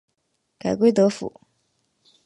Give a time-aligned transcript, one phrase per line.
[0.57, 1.41] 改归德府。